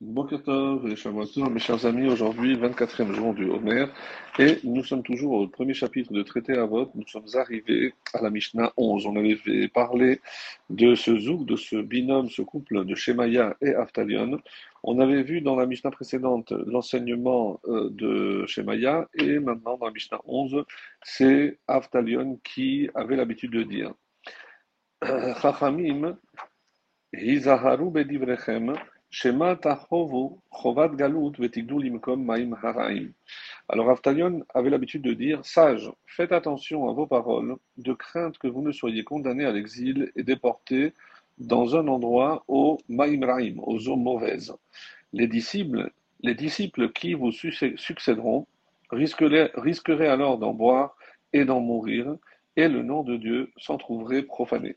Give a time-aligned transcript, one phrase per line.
[0.00, 3.86] Boker Tov et Shabbat mes chers amis, aujourd'hui 24e jour du Homer
[4.38, 8.30] et nous sommes toujours au premier chapitre de Traité Avot, nous sommes arrivés à la
[8.30, 9.06] Mishnah 11.
[9.06, 10.20] On avait parlé
[10.70, 14.40] de ce zouk, de ce binôme, ce couple de Shemaya et Aftalion.
[14.84, 19.92] On avait vu dans la Mishnah précédente l'enseignement euh, de Shemaya et maintenant dans la
[19.92, 20.64] Mishnah 11,
[21.02, 23.94] c'est Aftalion qui avait l'habitude de dire
[25.02, 26.16] Chachamim,
[27.12, 28.76] Hizaharu bedivrechem
[33.68, 38.48] alors Aftalion avait l'habitude de dire Sage, faites attention à vos paroles, de crainte que
[38.48, 40.92] vous ne soyez condamnés à l'exil et déportés
[41.38, 43.20] dans un endroit au Maim
[43.62, 44.54] aux eaux mauvaises.
[45.14, 48.46] Les disciples, les disciples qui vous succéderont
[48.90, 50.96] risqueraient alors d'en boire
[51.32, 52.16] et d'en mourir,
[52.58, 54.76] et le nom de Dieu s'en trouverait profané.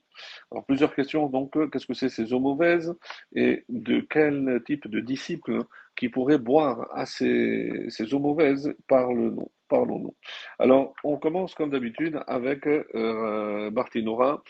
[0.52, 2.96] Alors plusieurs questions donc, qu'est-ce que c'est ces eaux mauvaises
[3.36, 5.64] et de quel type de disciples
[5.96, 10.16] qui pourraient boire à ces, eaux mauvaises parlons-nous.
[10.60, 14.44] Alors on commence comme d'habitude avec euh, Bartinora.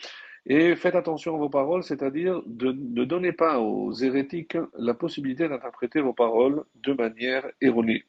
[0.44, 6.00] Et faites attention à vos paroles, c'est-à-dire ne donnez pas aux hérétiques la possibilité d'interpréter
[6.00, 8.04] vos paroles de manière erronée.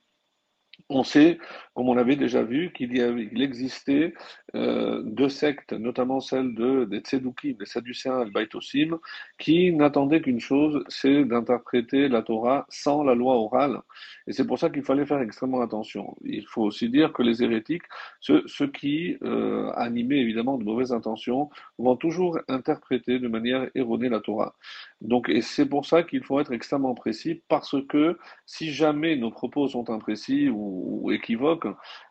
[0.90, 1.40] On sait,
[1.74, 3.02] comme on l'avait déjà vu, qu'il y
[3.42, 4.14] existait
[4.56, 9.00] euh, deux sectes, notamment celle de, des Tzedoukim, des Sadducéens et Baitosim,
[9.40, 13.82] qui n'attendaient qu'une chose, c'est d'interpréter la Torah sans la loi orale.
[14.28, 16.16] Et c'est pour ça qu'il fallait faire extrêmement attention.
[16.24, 17.84] Il faut aussi dire que les hérétiques,
[18.20, 24.20] ceux, qui, euh, animés évidemment de mauvaises intentions, vont toujours interpréter de manière erronée la
[24.20, 24.56] Torah.
[25.04, 29.32] Donc, et c'est pour ça qu'il faut être extrêmement précis, parce que si jamais nos
[29.32, 31.70] propos sont imprécis ou ou, équivoque, et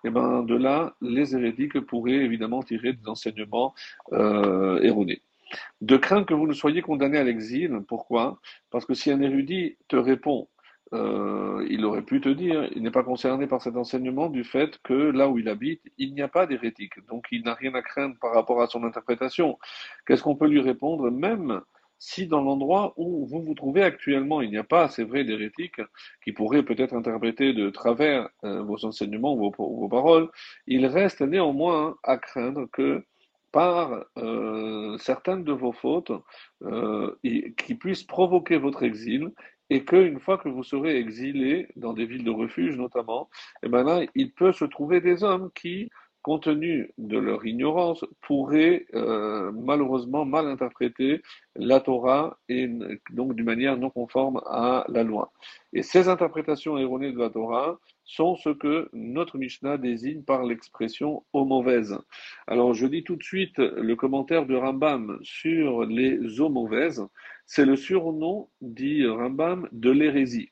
[0.08, 3.74] eh ben de là, les hérétiques pourraient évidemment tirer des enseignements
[4.12, 5.22] euh, erronés.
[5.80, 8.40] De crainte que vous ne soyez condamné à l'exil, pourquoi?
[8.70, 10.48] Parce que si un érudit te répond,
[10.94, 14.78] euh, il aurait pu te dire, il n'est pas concerné par cet enseignement du fait
[14.82, 17.82] que là où il habite, il n'y a pas d'hérétique, donc il n'a rien à
[17.82, 19.58] craindre par rapport à son interprétation.
[20.06, 21.10] Qu'est-ce qu'on peut lui répondre?
[21.10, 21.62] Même
[22.02, 25.80] si dans l'endroit où vous vous trouvez actuellement, il n'y a pas, c'est vrai, d'hérétiques
[26.24, 30.28] qui pourraient peut-être interpréter de travers euh, vos enseignements, vos, vos paroles,
[30.66, 33.04] il reste néanmoins à craindre que
[33.52, 36.10] par euh, certaines de vos fautes
[36.62, 39.30] euh, qui puissent provoquer votre exil
[39.70, 43.30] et qu'une fois que vous serez exilé dans des villes de refuge notamment,
[43.62, 45.88] et eh ben là, il peut se trouver des hommes qui
[46.22, 51.22] compte tenu de leur ignorance, pourraient euh, malheureusement mal interpréter
[51.56, 52.68] la Torah et
[53.10, 55.32] donc d'une manière non conforme à la loi.
[55.72, 61.24] Et ces interprétations erronées de la Torah sont ce que notre Mishnah désigne par l'expression
[61.32, 61.98] eau mauvaise.
[62.46, 67.06] Alors je dis tout de suite le commentaire de Rambam sur les eaux mauvaises,
[67.46, 70.50] c'est le surnom, dit Rambam, de l'hérésie.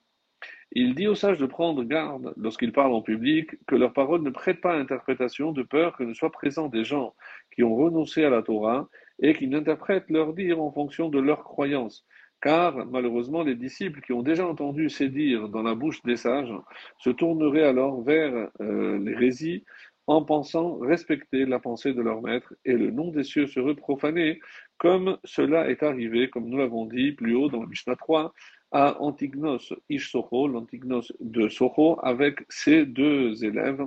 [0.73, 4.31] Il dit aux sages de prendre garde, lorsqu'ils parlent en public, que leurs paroles ne
[4.31, 7.15] prêtent pas à interprétation de peur que ne soient présents des gens
[7.53, 8.89] qui ont renoncé à la Torah
[9.21, 12.07] et qui n'interprètent leur dire en fonction de leurs croyances.
[12.41, 16.55] Car, malheureusement, les disciples qui ont déjà entendu ces dires dans la bouche des sages
[16.99, 19.65] se tourneraient alors vers euh, l'hérésie
[20.07, 24.41] en pensant respecter la pensée de leur maître et le nom des cieux serait profané,
[24.79, 28.33] comme cela est arrivé, comme nous l'avons dit plus haut dans le Mishnah 3,
[28.73, 33.87] à Antignos Ish l'Antignos de Soho, avec ses deux élèves,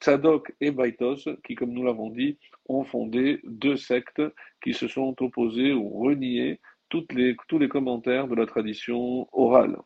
[0.00, 2.38] Tzadok et Baitos, qui, comme nous l'avons dit,
[2.68, 4.22] ont fondé deux sectes
[4.62, 9.76] qui se sont opposées ou renié toutes les, tous les commentaires de la tradition orale.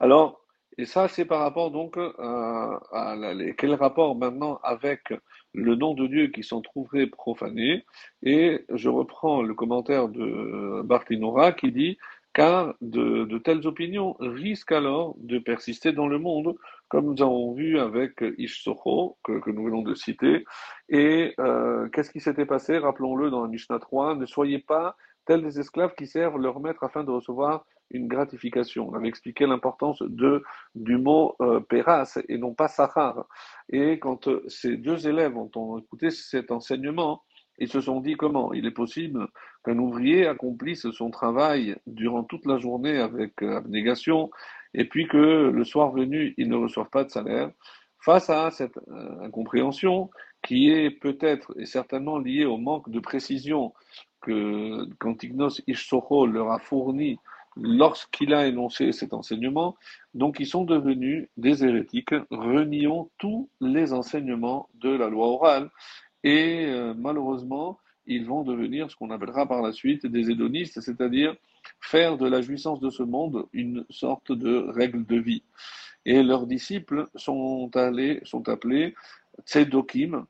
[0.00, 0.40] Alors,
[0.78, 3.16] et ça, c'est par rapport donc à, à
[3.58, 5.12] quel rapport maintenant avec
[5.52, 7.84] le nom de Dieu qui s'en trouverait profané.
[8.22, 11.98] Et je reprends le commentaire de Bartinora qui dit
[12.32, 16.56] car de, telles opinions risquent alors de persister dans le monde,
[16.88, 20.44] comme nous avons vu avec Ishsoho, que, que nous venons de citer.
[20.88, 22.78] Et euh, qu'est-ce qui s'était passé?
[22.78, 26.84] Rappelons-le dans la Mishnah 3, ne soyez pas tels des esclaves qui servent leur maître
[26.84, 28.88] afin de recevoir une gratification.
[28.88, 30.42] On avait expliqué l'importance de,
[30.74, 33.26] du mot euh, peras et non pas sahar.
[33.68, 37.22] Et quand euh, ces deux élèves ont écouté cet enseignement,
[37.58, 38.52] ils se sont dit comment?
[38.52, 39.28] Il est possible
[39.64, 44.30] qu'un ouvrier accomplisse son travail durant toute la journée avec euh, abnégation
[44.74, 47.50] et puis que le soir venu, il ne reçoive pas de salaire.
[47.98, 50.10] Face à cette euh, incompréhension
[50.42, 53.72] qui est peut-être et certainement liée au manque de précision
[54.20, 57.18] que qu'Antignos Ishsoho leur a fourni
[57.56, 59.76] lorsqu'il a énoncé cet enseignement,
[60.14, 65.70] donc ils sont devenus des hérétiques, reniant tous les enseignements de la loi orale
[66.24, 71.34] et euh, malheureusement, ils vont devenir ce qu'on appellera par la suite des hédonistes, c'est-à-dire
[71.80, 75.42] faire de la jouissance de ce monde une sorte de règle de vie.
[76.04, 78.94] Et leurs disciples sont, allés, sont appelés
[79.46, 80.26] Tzedokim,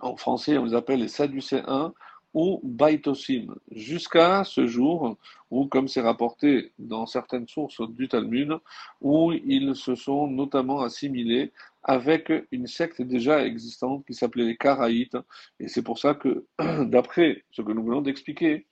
[0.00, 1.92] en français on les appelle les Sadducéens,
[2.32, 5.16] ou Baitosim, jusqu'à ce jour
[5.50, 8.56] où, comme c'est rapporté dans certaines sources du Talmud,
[9.00, 15.16] où ils se sont notamment assimilés avec une secte déjà existante qui s'appelait les Karaïtes.
[15.58, 16.46] Et c'est pour ça que,
[16.84, 18.66] d'après ce que nous venons d'expliquer,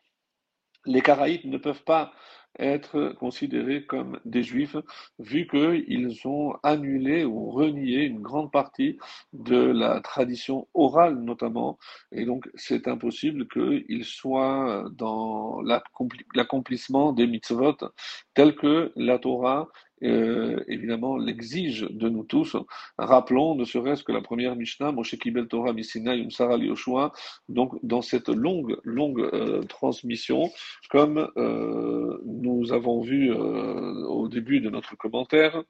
[0.87, 2.13] les Karaïtes ne peuvent pas
[2.59, 4.77] être considérés comme des juifs,
[5.19, 8.99] vu qu'ils ont annulé ou renié une grande partie
[9.33, 11.79] de la tradition orale notamment,
[12.13, 15.61] et donc c'est impossible qu'ils soient dans
[16.35, 17.77] l'accomplissement des mitzvot
[18.35, 19.69] tels que la Torah
[20.05, 22.57] euh, évidemment l'exige de nous tous.
[22.99, 27.13] Rappelons ne serait-ce que la première Mishnah, Moshe Kibel Torah Misina Sarah Yoshua,
[27.49, 30.51] donc dans cette longue, longue euh, transmission,
[30.91, 31.88] comme euh,
[32.25, 35.63] nous avons vu au début de notre commentaire,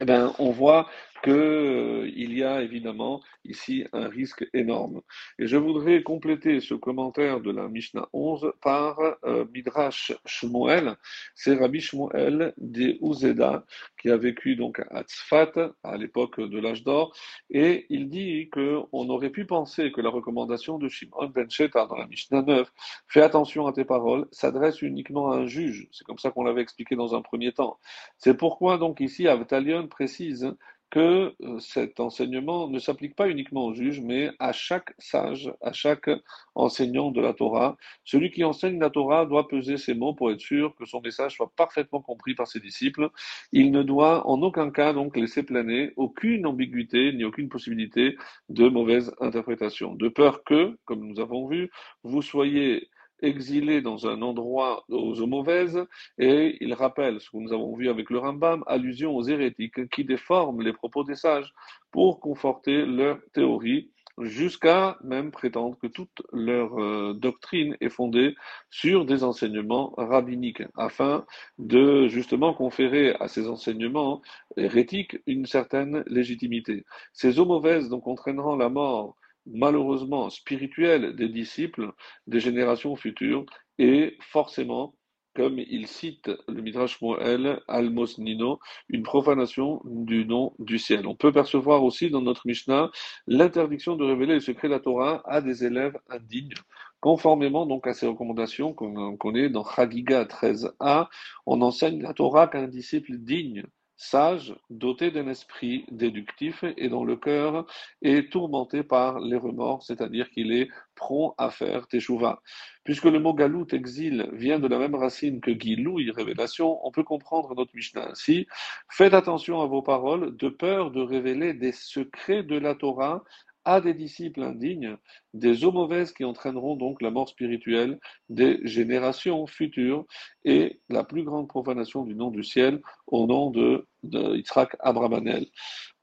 [0.00, 0.88] eh ben, on voit
[1.24, 5.00] qu'il euh, y a évidemment ici un risque énorme.
[5.38, 10.96] Et je voudrais compléter ce commentaire de la Mishnah 11 par euh, Midrash Shmuel.
[11.34, 13.64] C'est Rabbi Shmuel de Uzeda
[13.98, 17.16] qui a vécu donc à Tzfat à l'époque de l'âge d'or.
[17.48, 21.96] Et il dit qu'on aurait pu penser que la recommandation de Shimon Ben Shetar dans
[21.96, 22.70] la Mishnah 9,
[23.08, 25.88] fais attention à tes paroles, s'adresse uniquement à un juge.
[25.90, 27.78] C'est comme ça qu'on l'avait expliqué dans un premier temps.
[28.18, 30.54] C'est pourquoi donc ici Avtalion précise
[30.94, 35.72] que euh, cet enseignement ne s'applique pas uniquement aux juges, mais à chaque sage, à
[35.72, 36.08] chaque
[36.54, 37.76] enseignant de la Torah.
[38.04, 41.34] Celui qui enseigne la Torah doit peser ses mots pour être sûr que son message
[41.34, 43.10] soit parfaitement compris par ses disciples.
[43.50, 48.16] Il ne doit en aucun cas donc laisser planer aucune ambiguïté ni aucune possibilité
[48.48, 51.72] de mauvaise interprétation, de peur que, comme nous avons vu,
[52.04, 52.88] vous soyez
[53.24, 55.84] exilé dans un endroit aux eaux mauvaises,
[56.18, 60.04] et il rappelle ce que nous avons vu avec le Rambam, allusion aux hérétiques qui
[60.04, 61.52] déforment les propos des sages
[61.90, 63.90] pour conforter leur théorie,
[64.20, 68.34] jusqu'à même prétendre que toute leur euh, doctrine est fondée
[68.70, 71.24] sur des enseignements rabbiniques, afin
[71.58, 74.22] de justement conférer à ces enseignements
[74.56, 76.84] hérétiques une certaine légitimité.
[77.12, 81.92] Ces eaux mauvaises donc entraîneront la mort malheureusement spirituel des disciples
[82.26, 83.44] des générations futures
[83.78, 84.94] et forcément,
[85.34, 91.06] comme il cite le Midrash Moël, Almos Nino, une profanation du nom du ciel.
[91.06, 92.90] On peut percevoir aussi dans notre Mishnah
[93.26, 96.54] l'interdiction de révéler le secret de la Torah à des élèves indignes.
[97.00, 101.08] Conformément donc à ces recommandations qu'on connaît dans Chagiga 13a,
[101.46, 103.64] on enseigne la Torah qu'un disciple digne
[103.96, 107.66] sage, doté d'un esprit déductif et dont le cœur
[108.02, 112.42] est tourmenté par les remords, c'est-à-dire qu'il est prompt à faire teshuva.
[112.84, 117.04] Puisque le mot galout, exil, vient de la même racine que giloui, révélation, on peut
[117.04, 118.46] comprendre notre Mishnah ainsi.
[118.90, 123.24] Faites attention à vos paroles, de peur de révéler des secrets de la Torah
[123.64, 124.96] à des disciples indignes,
[125.32, 130.06] des eaux mauvaises qui entraîneront donc la mort spirituelle des générations futures
[130.44, 135.46] et la plus grande profanation du nom du ciel au nom de, de Yitzhak Abrabanel.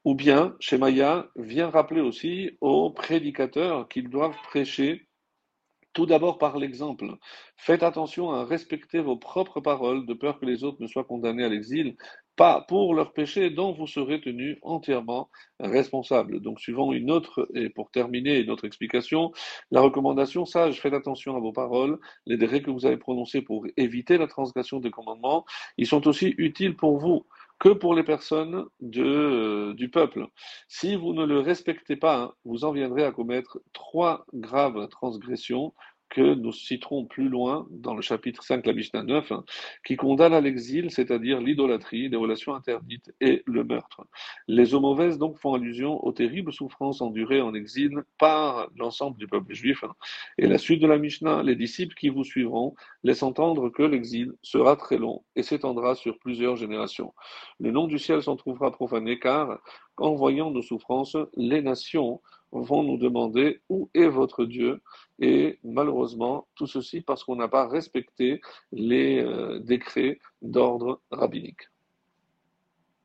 [0.04, 5.08] Ou bien, Shemaya vient rappeler aussi aux prédicateurs qu'ils doivent prêcher
[5.94, 7.06] tout d'abord par l'exemple.
[7.58, 11.44] Faites attention à respecter vos propres paroles, de peur que les autres ne soient condamnés
[11.44, 11.98] à l'exil,
[12.36, 15.30] pas pour leurs péchés dont vous serez tenus entièrement
[15.60, 16.40] responsables.
[16.40, 19.32] Donc, suivant une autre, et pour terminer une autre explication,
[19.70, 23.66] la recommandation sage, faites attention à vos paroles, les dérés que vous avez prononcés pour
[23.78, 25.46] éviter la transgression des commandements,
[25.78, 27.26] ils sont aussi utiles pour vous
[27.62, 28.66] que pour les personnes
[28.98, 30.26] euh, du peuple.
[30.68, 35.72] Si vous ne le respectez pas, hein, vous en viendrez à commettre trois graves transgressions
[36.12, 39.46] que nous citerons plus loin dans le chapitre 5, la Mishnah 9, hein,
[39.86, 44.06] qui condamne à l'exil, c'est-à-dire l'idolâtrie, les relations interdites et le meurtre.
[44.48, 49.26] Les eaux mauvaises donc font allusion aux terribles souffrances endurées en exil par l'ensemble du
[49.26, 49.84] peuple juif.
[49.86, 49.96] Hein.
[50.38, 54.34] Et la suite de la Mishnah, les disciples qui vous suivront laissent entendre que l'exil
[54.44, 57.14] sera très long et s'étendra sur plusieurs générations.
[57.60, 59.60] Le nom du ciel s'en trouvera profané car,
[59.96, 64.82] en voyant nos souffrances, les nations vont nous demander où est votre Dieu
[65.20, 68.42] et malheureusement tout ceci parce qu'on n'a pas respecté
[68.72, 71.70] les euh, décrets d'ordre rabbinique.